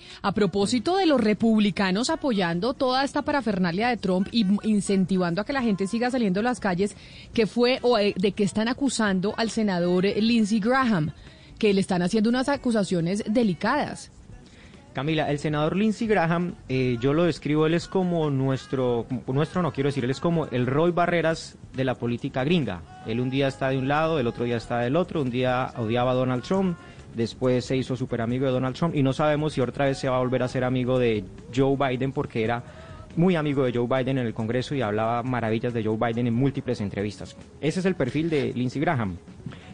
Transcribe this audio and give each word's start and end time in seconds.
A 0.22 0.32
propósito 0.32 0.96
de 0.96 1.06
los 1.06 1.20
republicanos 1.20 2.10
apoyando 2.10 2.74
toda 2.74 3.04
esta 3.04 3.22
parafernalia 3.22 3.88
de 3.88 3.96
Trump 3.96 4.28
y 4.30 4.46
incentivando 4.62 5.40
a 5.40 5.44
que 5.44 5.52
la 5.52 5.62
gente 5.62 5.86
siga 5.86 6.10
saliendo 6.10 6.40
a 6.40 6.44
las 6.44 6.60
calles, 6.60 6.96
que 7.32 7.46
fue 7.46 7.78
o 7.82 7.98
eh, 7.98 8.14
de 8.16 8.32
que 8.32 8.44
están 8.44 8.68
acusando 8.68 9.34
al 9.36 9.50
senador 9.50 10.04
Lindsey 10.04 10.60
Graham, 10.60 11.12
que 11.58 11.72
le 11.72 11.80
están 11.80 12.02
haciendo 12.02 12.30
unas 12.30 12.48
acusaciones 12.48 13.24
delicadas. 13.26 14.10
Camila, 14.92 15.30
el 15.30 15.38
senador 15.38 15.74
Lindsey 15.74 16.06
Graham, 16.06 16.54
eh, 16.68 16.98
yo 17.00 17.14
lo 17.14 17.24
describo, 17.24 17.66
él 17.66 17.74
es 17.74 17.88
como 17.88 18.28
nuestro, 18.30 19.06
nuestro 19.26 19.62
no 19.62 19.72
quiero 19.72 19.88
decir, 19.88 20.04
él 20.04 20.10
es 20.10 20.20
como 20.20 20.46
el 20.46 20.66
Roy 20.66 20.90
Barreras 20.90 21.56
de 21.74 21.84
la 21.84 21.94
política 21.94 22.44
gringa. 22.44 22.82
Él 23.06 23.20
un 23.20 23.30
día 23.30 23.48
está 23.48 23.70
de 23.70 23.78
un 23.78 23.88
lado, 23.88 24.20
el 24.20 24.26
otro 24.26 24.44
día 24.44 24.58
está 24.58 24.80
del 24.80 24.96
otro, 24.96 25.22
un 25.22 25.30
día 25.30 25.72
odiaba 25.76 26.10
a 26.10 26.14
Donald 26.14 26.42
Trump, 26.42 26.76
después 27.14 27.64
se 27.64 27.76
hizo 27.76 27.96
súper 27.96 28.20
amigo 28.20 28.46
de 28.46 28.52
Donald 28.52 28.76
Trump 28.76 28.94
y 28.94 29.02
no 29.02 29.12
sabemos 29.12 29.52
si 29.52 29.60
otra 29.60 29.86
vez 29.86 29.98
se 29.98 30.08
va 30.08 30.16
a 30.16 30.20
volver 30.20 30.42
a 30.42 30.48
ser 30.48 30.64
amigo 30.64 30.98
de 30.98 31.24
Joe 31.54 31.76
Biden 31.76 32.12
porque 32.12 32.44
era 32.44 32.62
muy 33.16 33.36
amigo 33.36 33.64
de 33.64 33.72
Joe 33.72 33.86
Biden 33.86 34.18
en 34.18 34.26
el 34.26 34.34
Congreso 34.34 34.74
y 34.74 34.82
hablaba 34.82 35.22
maravillas 35.22 35.74
de 35.74 35.84
Joe 35.84 35.98
Biden 35.98 36.26
en 36.26 36.34
múltiples 36.34 36.80
entrevistas. 36.80 37.36
Ese 37.60 37.80
es 37.80 37.86
el 37.86 37.94
perfil 37.94 38.30
de 38.30 38.52
Lindsey 38.54 38.80
Graham. 38.80 39.16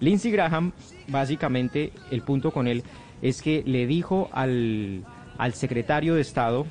Lindsey 0.00 0.30
Graham, 0.30 0.72
básicamente, 1.08 1.92
el 2.10 2.22
punto 2.22 2.50
con 2.50 2.66
él 2.66 2.82
es 3.22 3.40
que 3.40 3.62
le 3.64 3.86
dijo 3.86 4.28
al, 4.32 5.04
al 5.38 5.54
secretario 5.54 6.14
de 6.14 6.20
Estado 6.20 6.66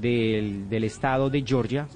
del, 0.00 0.68
del 0.68 0.84
Estado 0.84 1.30
de 1.30 1.42
Georgia, 1.42 1.86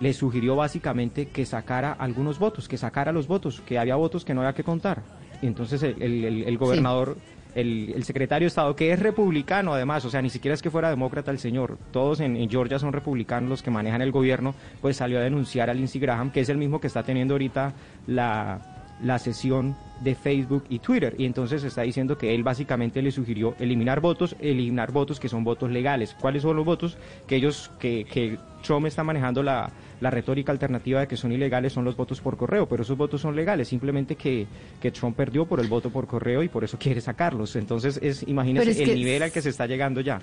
le 0.00 0.12
sugirió 0.12 0.56
básicamente 0.56 1.28
que 1.28 1.46
sacara 1.46 1.92
algunos 1.92 2.38
votos, 2.38 2.68
que 2.68 2.76
sacara 2.76 3.12
los 3.12 3.26
votos, 3.26 3.62
que 3.62 3.78
había 3.78 3.96
votos 3.96 4.24
que 4.24 4.34
no 4.34 4.42
había 4.42 4.52
que 4.52 4.64
contar. 4.64 5.02
Y 5.40 5.46
entonces 5.46 5.82
el, 5.82 6.02
el, 6.02 6.44
el 6.44 6.58
gobernador 6.58 7.16
el, 7.56 8.04
secretario 8.04 8.44
de 8.44 8.48
Estado, 8.48 8.76
que 8.76 8.92
es 8.92 9.00
republicano 9.00 9.72
además, 9.72 10.04
o 10.04 10.10
sea, 10.10 10.20
ni 10.20 10.30
siquiera 10.30 10.54
es 10.54 10.62
que 10.62 10.70
fuera 10.70 10.90
demócrata 10.90 11.30
el 11.30 11.38
señor, 11.38 11.78
todos 11.90 12.20
en, 12.20 12.48
Georgia 12.50 12.78
son 12.78 12.92
republicanos 12.92 13.48
los 13.48 13.62
que 13.62 13.70
manejan 13.70 14.02
el 14.02 14.12
gobierno, 14.12 14.54
pues 14.80 14.98
salió 14.98 15.18
a 15.18 15.22
denunciar 15.22 15.70
a 15.70 15.74
Lindsey 15.74 16.00
Graham, 16.00 16.30
que 16.30 16.40
es 16.40 16.48
el 16.50 16.58
mismo 16.58 16.80
que 16.80 16.86
está 16.86 17.02
teniendo 17.02 17.34
ahorita 17.34 17.72
la, 18.06 18.75
la 19.02 19.18
sesión 19.18 19.76
de 20.00 20.14
Facebook 20.14 20.64
y 20.68 20.78
Twitter. 20.78 21.14
Y 21.18 21.24
entonces 21.24 21.64
está 21.64 21.82
diciendo 21.82 22.16
que 22.18 22.34
él 22.34 22.42
básicamente 22.42 23.02
le 23.02 23.10
sugirió 23.10 23.54
eliminar 23.58 24.00
votos, 24.00 24.36
eliminar 24.40 24.92
votos 24.92 25.20
que 25.20 25.28
son 25.28 25.44
votos 25.44 25.70
legales. 25.70 26.16
¿Cuáles 26.20 26.42
son 26.42 26.56
los 26.56 26.64
votos 26.64 26.98
que 27.26 27.36
ellos, 27.36 27.70
que, 27.78 28.04
que 28.04 28.38
Trump 28.62 28.86
está 28.86 29.04
manejando 29.04 29.42
la, 29.42 29.70
la 30.00 30.10
retórica 30.10 30.52
alternativa 30.52 31.00
de 31.00 31.08
que 31.08 31.16
son 31.16 31.32
ilegales 31.32 31.72
son 31.72 31.84
los 31.84 31.96
votos 31.96 32.20
por 32.20 32.36
correo, 32.36 32.66
pero 32.68 32.82
esos 32.82 32.96
votos 32.96 33.20
son 33.20 33.34
legales, 33.34 33.68
simplemente 33.68 34.16
que, 34.16 34.46
que 34.80 34.90
Trump 34.90 35.16
perdió 35.16 35.46
por 35.46 35.60
el 35.60 35.68
voto 35.68 35.90
por 35.90 36.06
correo 36.06 36.42
y 36.42 36.48
por 36.48 36.64
eso 36.64 36.78
quiere 36.80 37.00
sacarlos. 37.00 37.56
Entonces, 37.56 37.98
es 38.02 38.22
imagínese 38.26 38.82
el 38.82 38.94
nivel 38.94 39.22
al 39.22 39.32
que 39.32 39.42
se 39.42 39.50
está 39.50 39.66
llegando 39.66 40.00
ya. 40.00 40.20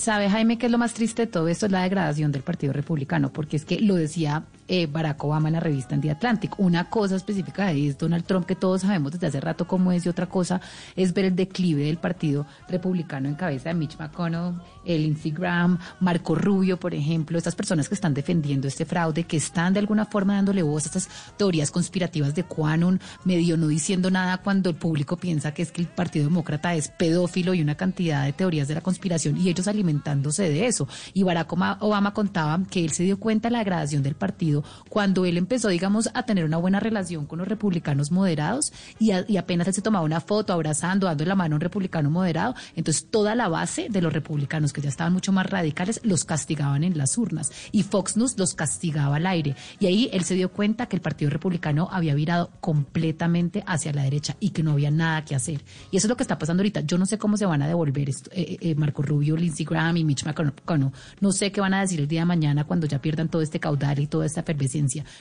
¿Sabe, 0.00 0.30
Jaime, 0.30 0.56
qué 0.56 0.64
es 0.64 0.72
lo 0.72 0.78
más 0.78 0.94
triste 0.94 1.26
de 1.26 1.30
todo 1.30 1.46
esto? 1.46 1.66
Es 1.66 1.72
la 1.72 1.82
degradación 1.82 2.32
del 2.32 2.40
Partido 2.40 2.72
Republicano, 2.72 3.30
porque 3.30 3.58
es 3.58 3.66
que 3.66 3.80
lo 3.82 3.96
decía 3.96 4.44
eh, 4.66 4.86
Barack 4.86 5.22
Obama 5.22 5.48
en 5.48 5.54
la 5.54 5.60
revista 5.60 5.94
en 5.94 6.00
The 6.00 6.12
Atlantic. 6.12 6.58
Una 6.58 6.88
cosa 6.88 7.16
específica 7.16 7.70
es 7.70 7.98
Donald 7.98 8.24
Trump, 8.24 8.46
que 8.46 8.54
todos 8.54 8.80
sabemos 8.80 9.12
desde 9.12 9.26
hace 9.26 9.40
rato 9.42 9.66
cómo 9.66 9.92
es, 9.92 10.06
y 10.06 10.08
otra 10.08 10.24
cosa 10.24 10.62
es 10.96 11.12
ver 11.12 11.26
el 11.26 11.36
declive 11.36 11.84
del 11.84 11.98
Partido 11.98 12.46
Republicano 12.70 13.28
en 13.28 13.34
cabeza 13.34 13.68
de 13.68 13.74
Mitch 13.74 13.98
McConnell, 13.98 14.54
el 14.86 15.04
Instagram, 15.04 15.78
Marco 16.00 16.34
Rubio, 16.34 16.80
por 16.80 16.94
ejemplo, 16.94 17.36
estas 17.36 17.54
personas 17.54 17.86
que 17.86 17.94
están 17.94 18.14
defendiendo 18.14 18.68
este 18.68 18.86
fraude, 18.86 19.24
que 19.24 19.36
están 19.36 19.74
de 19.74 19.80
alguna 19.80 20.06
forma 20.06 20.34
dándole 20.34 20.62
voz 20.62 20.84
a 20.84 20.86
estas 20.86 21.10
teorías 21.36 21.70
conspirativas 21.70 22.34
de 22.34 22.44
Quanon, 22.44 23.00
medio 23.24 23.58
no 23.58 23.66
diciendo 23.66 24.10
nada 24.10 24.38
cuando 24.38 24.70
el 24.70 24.76
público 24.76 25.18
piensa 25.18 25.52
que 25.52 25.60
es 25.60 25.72
que 25.72 25.82
el 25.82 25.88
Partido 25.88 26.24
Demócrata 26.24 26.74
es 26.74 26.88
pedófilo 26.88 27.52
y 27.52 27.60
una 27.60 27.74
cantidad 27.74 28.24
de 28.24 28.32
teorías 28.32 28.66
de 28.66 28.76
la 28.76 28.80
conspiración 28.80 29.36
y 29.36 29.50
ellos 29.50 29.68
de 29.90 30.66
eso. 30.66 30.88
Y 31.12 31.22
Barack 31.22 31.52
Obama 31.52 32.14
contaba 32.14 32.60
que 32.70 32.84
él 32.84 32.90
se 32.90 33.02
dio 33.02 33.18
cuenta 33.18 33.48
de 33.48 33.52
la 33.52 33.58
degradación 33.60 34.02
del 34.02 34.14
partido 34.14 34.64
cuando 34.88 35.24
él 35.24 35.36
empezó, 35.36 35.68
digamos, 35.68 36.10
a 36.14 36.22
tener 36.24 36.44
una 36.44 36.56
buena 36.56 36.80
relación 36.80 37.26
con 37.26 37.38
los 37.38 37.48
republicanos 37.48 38.10
moderados 38.10 38.72
y, 38.98 39.10
apenas 39.36 39.68
él 39.68 39.74
se 39.74 39.82
tomaba 39.82 40.04
una 40.04 40.20
foto 40.20 40.52
abrazando, 40.52 41.06
dando 41.06 41.24
la 41.24 41.34
mano 41.34 41.54
a 41.54 41.56
un 41.56 41.60
republicano 41.60 42.10
moderado, 42.10 42.54
entonces 42.76 43.06
toda 43.10 43.34
la 43.34 43.48
base 43.48 43.88
de 43.88 44.02
los 44.02 44.12
republicanos 44.12 44.72
que 44.72 44.80
ya 44.80 44.88
estaban 44.88 45.12
mucho 45.12 45.32
más 45.32 45.46
radicales 45.46 46.00
los 46.04 46.24
castigaban 46.24 46.84
en 46.84 46.96
las 46.96 47.16
urnas 47.16 47.50
y 47.72 47.82
Fox 47.82 48.16
News 48.16 48.38
los 48.38 48.54
castigaba 48.54 49.16
al 49.16 49.26
aire. 49.26 49.56
Y 49.78 49.86
ahí 49.86 50.10
él 50.12 50.24
se 50.24 50.34
dio 50.34 50.50
cuenta 50.52 50.86
que 50.86 50.96
el 50.96 51.02
Partido 51.02 51.30
Republicano 51.30 51.88
había 51.90 52.14
virado 52.14 52.50
completamente 52.60 53.64
hacia 53.66 53.92
la 53.92 54.02
derecha 54.02 54.36
y 54.40 54.50
que 54.50 54.62
no 54.62 54.72
había 54.72 54.90
nada 54.90 55.24
que 55.24 55.34
hacer. 55.34 55.62
Y 55.90 55.96
eso 55.96 56.06
es 56.06 56.08
lo 56.08 56.16
que 56.16 56.22
está 56.22 56.38
pasando 56.38 56.60
ahorita. 56.60 56.82
Yo 56.82 56.98
no 56.98 57.06
sé 57.06 57.18
cómo 57.18 57.36
se 57.36 57.46
van 57.46 57.62
a 57.62 57.68
devolver 57.68 58.08
esto, 58.08 58.30
eh, 58.32 58.58
eh, 58.60 58.74
Marco 58.74 59.02
Rubio, 59.02 59.36
Lindsey 59.36 59.64
Y 59.70 60.04
Mitch 60.04 60.24
McConnell. 60.24 60.92
No 61.20 61.32
sé 61.32 61.52
qué 61.52 61.60
van 61.60 61.74
a 61.74 61.80
decir 61.80 62.00
el 62.00 62.08
día 62.08 62.20
de 62.20 62.26
mañana 62.26 62.64
cuando 62.64 62.86
ya 62.86 63.00
pierdan 63.00 63.28
todo 63.28 63.42
este 63.42 63.60
caudal 63.60 63.98
y 63.98 64.06
toda 64.06 64.26
esta 64.26 64.44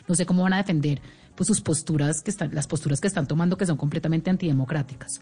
no 0.08 0.16
sé 0.16 0.26
cómo 0.26 0.44
van 0.44 0.54
a 0.54 0.58
defender 0.58 1.02
pues 1.36 1.48
sus 1.48 1.62
posturas 1.62 2.22
que 2.22 2.32
están, 2.32 2.54
las 2.54 2.68
posturas 2.68 3.00
que 3.00 3.08
están 3.08 3.28
tomando 3.28 3.58
que 3.58 3.66
son 3.66 3.78
completamente 3.78 4.30
antidemocráticas. 4.30 5.22